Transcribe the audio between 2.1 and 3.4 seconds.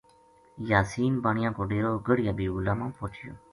حبیب اللہ ما پوہچیو